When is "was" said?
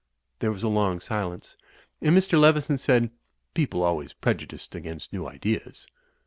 0.51-0.63